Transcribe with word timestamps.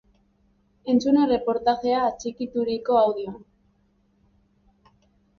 Entzun 0.93 1.17
erreportajea 1.25 1.99
atxikituriko 2.05 2.97
audioan! 3.01 3.43